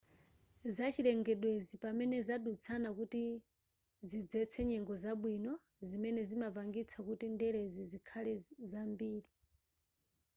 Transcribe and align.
zachilengedwezi 0.77 1.73
pamene 1.83 2.17
zadutsana 2.27 2.89
kuti 2.99 3.21
zidzetse 4.09 4.59
nyengo 4.69 4.93
zabwino 5.03 5.53
zimene 5.87 6.21
zimapangitsa 6.29 6.97
kuti 7.07 7.25
ndelezi 7.35 7.81
zikhale 7.91 8.33
zambiri 8.71 9.29